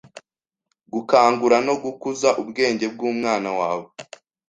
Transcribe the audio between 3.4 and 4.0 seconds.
wawe